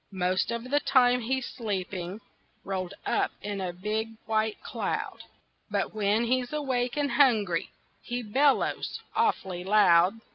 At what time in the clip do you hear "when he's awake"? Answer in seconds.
5.93-6.97